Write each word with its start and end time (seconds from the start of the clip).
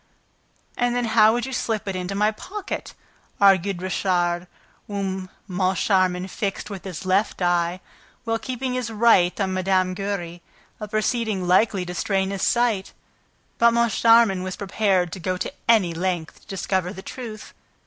"And 0.75 0.95
then 0.95 1.05
how 1.05 1.31
would 1.31 1.45
you 1.45 1.53
slip 1.53 1.87
it 1.87 1.95
into 1.95 2.15
my 2.15 2.31
pocket?" 2.31 2.95
argued 3.39 3.83
Richard, 3.83 4.47
whom 4.87 5.29
Moncharmin 5.47 6.27
fixed 6.27 6.71
with 6.71 6.85
his 6.85 7.05
left 7.05 7.39
eye, 7.39 7.81
while 8.23 8.39
keeping 8.39 8.73
his 8.73 8.89
right 8.89 9.39
on 9.39 9.53
Mme. 9.53 9.93
Giry: 9.93 10.41
a 10.79 10.87
proceeding 10.87 11.47
likely 11.47 11.85
to 11.85 11.93
strain 11.93 12.31
his 12.31 12.41
sight, 12.41 12.93
but 13.59 13.75
Moncharmin 13.75 14.41
was 14.41 14.55
prepared 14.55 15.11
to 15.11 15.19
go 15.19 15.37
to 15.37 15.53
any 15.69 15.93
length 15.93 16.39
to 16.41 16.47
discover 16.47 16.91
the 16.91 17.03
truth. 17.03 17.53